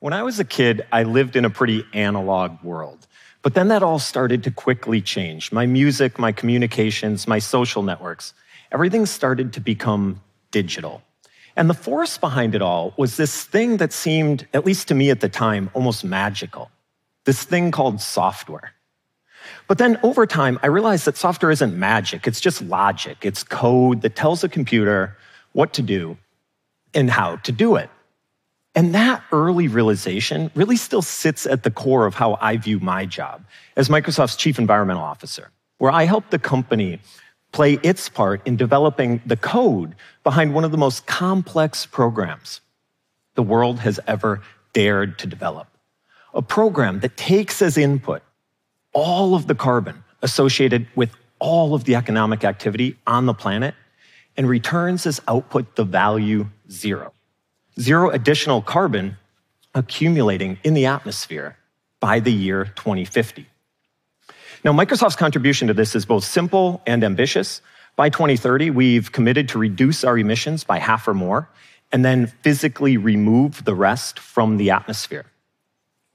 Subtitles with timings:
[0.00, 3.06] When I was a kid, I lived in a pretty analog world.
[3.42, 5.52] But then that all started to quickly change.
[5.52, 8.34] My music, my communications, my social networks,
[8.72, 10.20] everything started to become
[10.50, 11.02] digital.
[11.56, 15.10] And the force behind it all was this thing that seemed, at least to me
[15.10, 16.70] at the time, almost magical
[17.28, 18.72] this thing called software.
[19.66, 23.18] But then over time, I realized that software isn't magic, it's just logic.
[23.20, 25.14] It's code that tells a computer
[25.52, 26.16] what to do
[26.94, 27.90] and how to do it.
[28.74, 33.06] And that early realization really still sits at the core of how I view my
[33.06, 33.44] job
[33.76, 37.00] as Microsoft's Chief Environmental Officer, where I help the company
[37.52, 42.60] play its part in developing the code behind one of the most complex programs
[43.34, 45.66] the world has ever dared to develop.
[46.34, 48.22] A program that takes as input
[48.92, 53.74] all of the carbon associated with all of the economic activity on the planet
[54.36, 57.12] and returns as output the value zero
[57.80, 59.16] zero additional carbon
[59.74, 61.56] accumulating in the atmosphere
[62.00, 63.46] by the year 2050.
[64.64, 67.62] Now, Microsoft's contribution to this is both simple and ambitious.
[67.96, 71.48] By 2030, we've committed to reduce our emissions by half or more,
[71.92, 75.26] and then physically remove the rest from the atmosphere.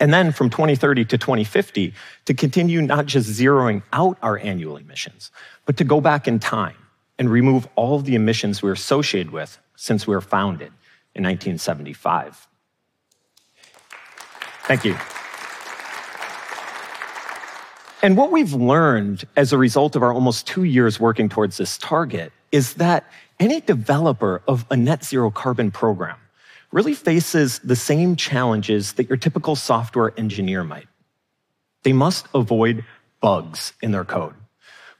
[0.00, 1.92] And then from 2030 to 2050,
[2.26, 5.32] to continue not just zeroing out our annual emissions,
[5.66, 6.76] but to go back in time
[7.18, 10.72] and remove all of the emissions we're associated with since we were founded
[11.14, 12.46] in 1975.
[14.64, 14.96] Thank you.
[18.02, 21.78] And what we've learned as a result of our almost two years working towards this
[21.78, 23.04] target is that
[23.40, 26.16] any developer of a net zero carbon program
[26.70, 30.86] really faces the same challenges that your typical software engineer might.
[31.82, 32.84] They must avoid
[33.20, 34.34] bugs in their code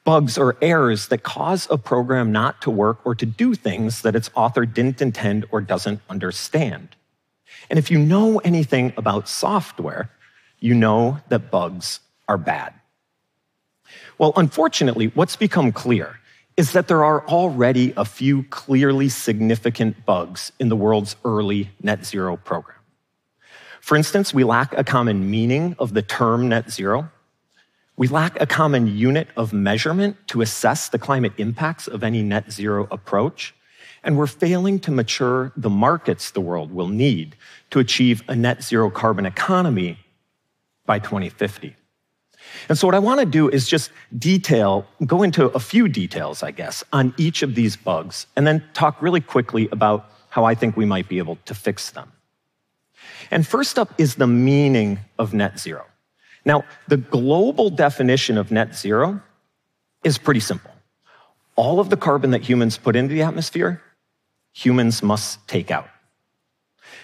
[0.05, 4.17] bugs or errors that cause a program not to work or to do things that
[4.17, 6.97] its author didn't intend or doesn't understand.
[7.69, 10.11] And if you know anything about software,
[10.61, 12.75] you know that bugs are bad.
[14.19, 16.19] Well, unfortunately, what's become clear
[16.57, 22.05] is that there are already a few clearly significant bugs in the world's early net
[22.05, 22.77] zero program.
[23.81, 27.11] For instance, we lack a common meaning of the term net zero.
[27.99, 32.53] We lack a common unit of measurement to assess the climate impacts of any net
[32.53, 33.57] zero approach.
[34.05, 37.35] And we're failing to mature the markets the world will need
[37.71, 39.99] to achieve a net zero carbon economy
[40.87, 41.75] by 2050.
[42.69, 46.45] And so, what I want to do is just detail, go into a few details,
[46.45, 50.55] I guess, on each of these bugs, and then talk really quickly about how I
[50.55, 52.13] think we might be able to fix them.
[53.33, 55.85] And first up is the meaning of net zero.
[56.49, 59.21] Now, the global definition of net zero
[60.03, 60.71] is pretty simple.
[61.57, 63.83] All of the carbon that humans put into the atmosphere,
[64.55, 65.89] humans must take out.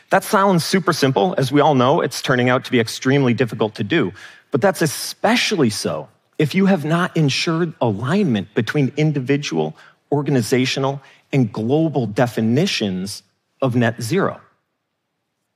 [0.08, 1.34] That sounds super simple.
[1.36, 4.12] As we all know, it's turning out to be extremely difficult to do.
[4.50, 9.76] But that's especially so if you have not ensured alignment between individual,
[10.10, 11.02] organizational,
[11.34, 13.22] and global definitions
[13.60, 14.40] of net zero.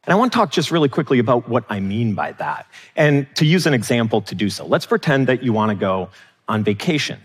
[0.08, 2.66] And I want to talk just really quickly about what I mean by that.
[2.96, 6.08] And to use an example to do so, let's pretend that you want to go
[6.48, 7.20] on vacation.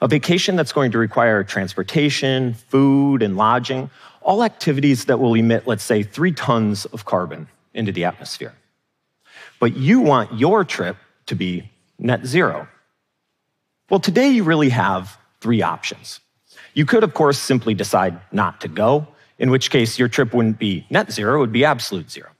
[0.00, 3.88] A vacation that's going to require transportation, food, and lodging,
[4.20, 8.52] all activities that will emit, let's say, three tons of carbon into the atmosphere.
[9.60, 10.96] But you want your trip
[11.26, 11.70] to be
[12.00, 12.66] net zero.
[13.90, 16.18] Well, today you really have three options.
[16.74, 19.06] You could, of course, simply decide not to go
[19.42, 22.30] in which case your trip wouldn't be net zero, it would be absolute zero.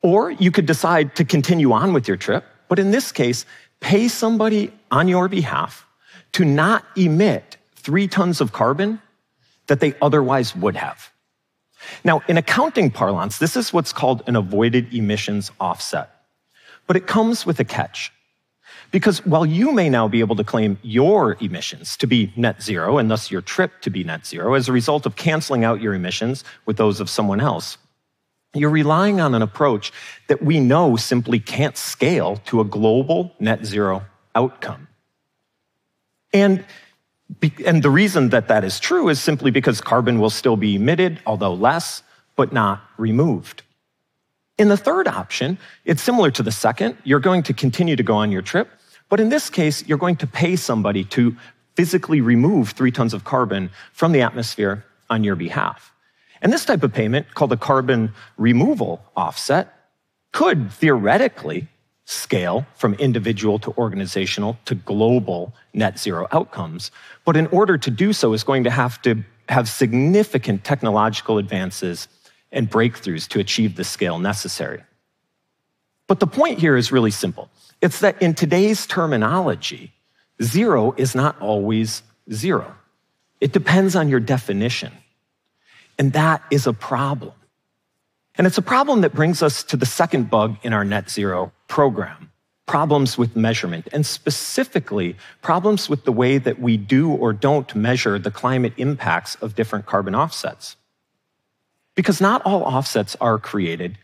[0.00, 3.44] Or you could decide to continue on with your trip, but in this case,
[3.80, 5.84] pay somebody on your behalf
[6.32, 9.02] to not emit three tons of carbon
[9.66, 11.10] that they otherwise would have.
[12.04, 16.10] Now, in accounting parlance, this is what's called an avoided emissions offset.
[16.86, 18.12] But it comes with a catch.
[18.96, 22.96] Because while you may now be able to claim your emissions to be net zero
[22.96, 25.92] and thus your trip to be net zero as a result of canceling out your
[25.92, 27.76] emissions with those of someone else,
[28.54, 29.92] you're relying on an approach
[30.28, 34.02] that we know simply can't scale to a global net zero
[34.34, 34.88] outcome.
[36.32, 36.64] And,
[37.66, 41.20] and the reason that that is true is simply because carbon will still be emitted,
[41.26, 42.02] although less,
[42.34, 43.62] but not removed.
[44.56, 46.96] In the third option, it's similar to the second.
[47.04, 48.70] You're going to continue to go on your trip,
[49.08, 51.36] but in this case, you're going to pay somebody to
[51.74, 55.92] physically remove three tons of carbon from the atmosphere on your behalf.
[56.42, 59.72] And this type of payment, called a carbon removal offset,
[60.32, 61.68] could theoretically
[62.04, 66.90] scale from individual to organizational to global net zero outcomes.
[67.24, 72.08] But in order to do so, is going to have to have significant technological advances
[72.52, 74.82] and breakthroughs to achieve the scale necessary.
[76.06, 77.50] But the point here is really simple.
[77.80, 79.92] It's that in today's terminology,
[80.42, 82.74] zero is not always zero.
[83.40, 84.92] It depends on your definition.
[85.98, 87.32] And that is a problem.
[88.36, 91.52] And it's a problem that brings us to the second bug in our net zero
[91.68, 92.30] program
[92.66, 98.18] problems with measurement, and specifically problems with the way that we do or don't measure
[98.18, 100.76] the climate impacts of different carbon offsets.
[101.94, 103.96] Because not all offsets are created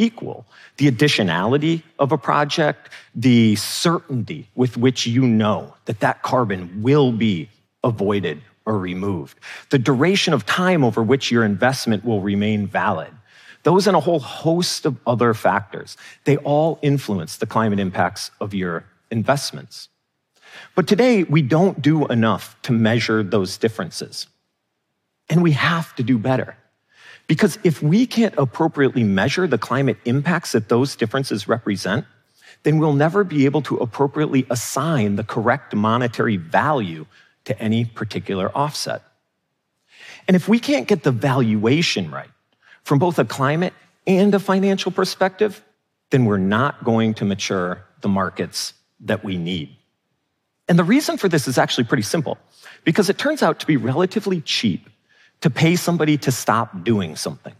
[0.00, 0.46] equal.
[0.78, 7.12] The additionality of a project, the certainty with which you know that that carbon will
[7.12, 7.48] be
[7.84, 9.38] avoided or removed,
[9.70, 13.12] the duration of time over which your investment will remain valid,
[13.62, 18.54] those and a whole host of other factors, they all influence the climate impacts of
[18.54, 19.88] your investments.
[20.74, 24.26] But today, we don't do enough to measure those differences.
[25.28, 26.56] And we have to do better.
[27.30, 32.04] Because if we can't appropriately measure the climate impacts that those differences represent,
[32.64, 37.06] then we'll never be able to appropriately assign the correct monetary value
[37.44, 39.04] to any particular offset.
[40.26, 42.32] And if we can't get the valuation right
[42.82, 43.74] from both a climate
[44.08, 45.62] and a financial perspective,
[46.10, 49.76] then we're not going to mature the markets that we need.
[50.68, 52.38] And the reason for this is actually pretty simple
[52.82, 54.90] because it turns out to be relatively cheap
[55.40, 57.54] to pay somebody to stop doing something.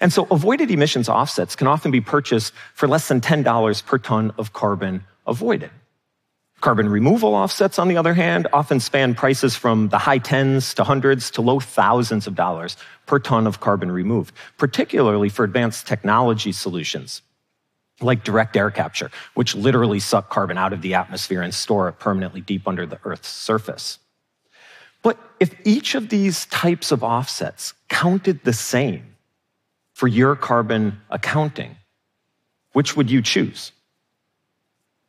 [0.00, 4.32] And so avoided emissions offsets can often be purchased for less than $10 per ton
[4.38, 5.70] of carbon avoided.
[6.60, 10.82] Carbon removal offsets, on the other hand, often span prices from the high tens to
[10.82, 12.76] hundreds to low thousands of dollars
[13.06, 17.22] per ton of carbon removed, particularly for advanced technology solutions
[18.00, 21.98] like direct air capture, which literally suck carbon out of the atmosphere and store it
[21.98, 23.98] permanently deep under the Earth's surface.
[25.02, 29.14] But if each of these types of offsets counted the same
[29.94, 31.76] for your carbon accounting,
[32.72, 33.72] which would you choose?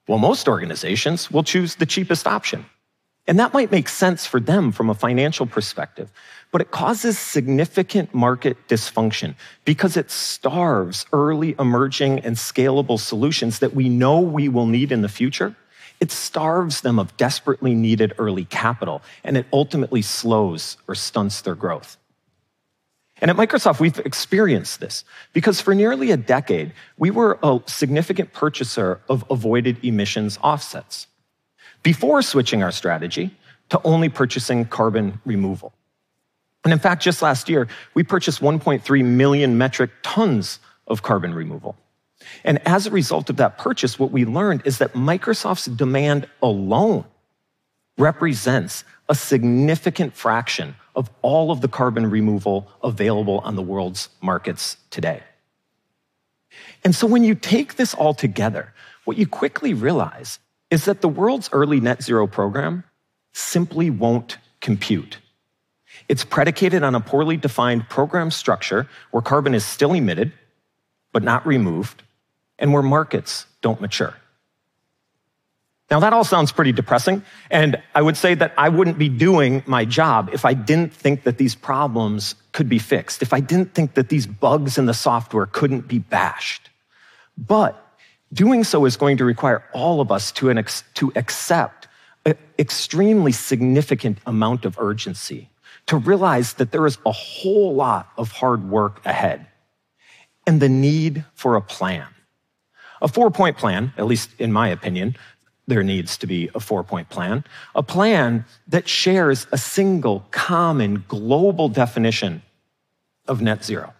[0.08, 2.66] Well, most organizations will choose the cheapest option.
[3.28, 6.12] And that might make sense for them from a financial perspective,
[6.52, 13.76] but it causes significant market dysfunction because it starves early emerging and scalable solutions that
[13.76, 15.56] we know we will need in the future.
[16.00, 21.56] It starves them of desperately needed early capital, and it ultimately slows or stunts their
[21.56, 21.98] growth.
[23.22, 25.04] And at Microsoft, we've experienced this
[25.34, 31.07] because for nearly a decade, we were a significant purchaser of avoided emissions offsets
[31.84, 33.36] before switching our strategy
[33.69, 35.74] to only purchasing carbon removal.
[36.63, 41.78] And in fact, just last year, we purchased 1.3 million metric tons of carbon removal.
[42.44, 47.06] And as a result of that purchase, what we learned is that Microsoft's demand alone
[47.98, 54.77] represents a significant fraction of all of the carbon removal available on the world's markets
[54.89, 55.21] today.
[56.83, 58.74] And so when you take this all together,
[59.06, 60.39] what you quickly realize
[60.69, 62.83] is that the world's early net zero program
[63.33, 65.19] simply won't compute.
[66.07, 70.31] It's predicated on a poorly defined program structure where carbon is still emitted,
[71.12, 72.04] but not removed,
[72.60, 74.14] and where markets don't mature.
[75.92, 79.64] Now, that all sounds pretty depressing, and I would say that I wouldn't be doing
[79.66, 83.74] my job if I didn't think that these problems could be fixed, if I didn't
[83.74, 86.69] think that these bugs in the software couldn't be bashed.
[87.40, 87.83] But
[88.31, 91.88] doing so is going to require all of us to, ex- to accept
[92.24, 95.50] an extremely significant amount of urgency,
[95.88, 99.48] to realize that there is a whole lot of hard work ahead,
[100.45, 102.06] and the need for a plan.
[103.02, 105.16] A four point plan, at least in my opinion,
[105.68, 107.44] there needs to be a four point plan,
[107.76, 112.42] a plan that shares a single, common, global definition
[113.28, 113.94] of net zero,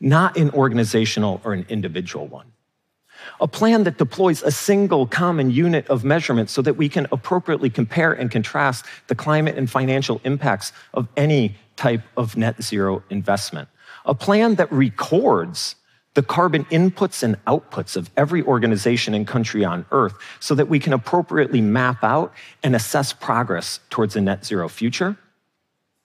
[0.00, 2.46] not an organizational or an individual one.
[3.40, 7.70] A plan that deploys a single common unit of measurement so that we can appropriately
[7.70, 13.68] compare and contrast the climate and financial impacts of any type of net zero investment.
[14.06, 15.76] A plan that records
[16.14, 20.78] the carbon inputs and outputs of every organization and country on Earth so that we
[20.78, 25.16] can appropriately map out and assess progress towards a net zero future.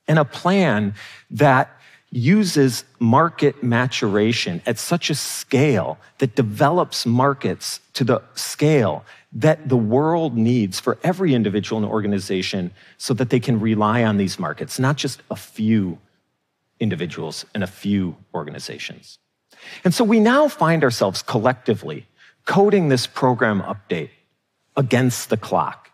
[0.08, 0.94] And a plan
[1.32, 1.70] that
[2.10, 9.76] uses market maturation at such a scale that develops markets to the scale that the
[9.76, 14.80] world needs for every individual and organization so that they can rely on these markets,
[14.80, 15.98] not just a few
[16.80, 19.20] individuals and a few organizations.
[19.84, 22.08] And so we now find ourselves collectively
[22.46, 24.10] coding this program update
[24.76, 25.92] against the clock.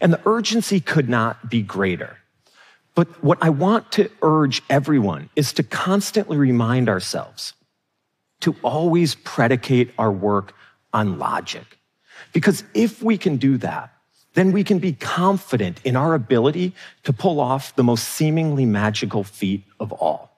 [0.00, 2.18] And the urgency could not be greater.
[2.94, 7.54] But what I want to urge everyone is to constantly remind ourselves
[8.40, 10.54] to always predicate our work
[10.92, 11.78] on logic.
[12.32, 13.92] Because if we can do that,
[14.34, 16.74] then we can be confident in our ability
[17.04, 20.33] to pull off the most seemingly magical feat of all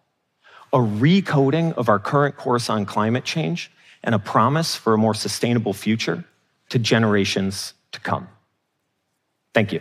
[0.76, 3.71] a recoding of our current course on climate change
[4.04, 6.23] and a promise for a more sustainable future
[6.68, 8.28] to generations to come.
[9.54, 9.80] Thank you.